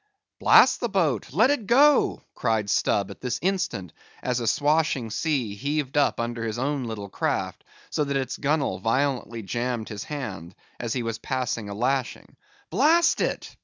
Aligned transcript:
"Blast 0.39 0.79
the 0.79 0.89
boat! 0.89 1.31
let 1.31 1.51
it 1.51 1.67
go!" 1.67 2.23
cried 2.33 2.71
Stubb 2.71 3.11
at 3.11 3.21
this 3.21 3.37
instant, 3.43 3.93
as 4.23 4.39
a 4.39 4.47
swashing 4.47 5.11
sea 5.11 5.53
heaved 5.53 5.95
up 5.95 6.19
under 6.19 6.43
his 6.43 6.57
own 6.57 6.85
little 6.85 7.07
craft, 7.07 7.63
so 7.91 8.03
that 8.05 8.17
its 8.17 8.35
gunwale 8.37 8.79
violently 8.79 9.43
jammed 9.43 9.89
his 9.89 10.05
hand, 10.05 10.55
as 10.79 10.93
he 10.93 11.03
was 11.03 11.19
passing 11.19 11.69
a 11.69 11.75
lashing. 11.75 12.35
"Blast 12.71 13.21
it!" 13.21 13.55